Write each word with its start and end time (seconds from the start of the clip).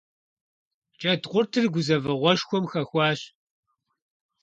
Джэдкъуртыр 0.99 1.65
гузэвэгъуэшхуэм 1.73 2.65
хэхуащ. 2.71 3.19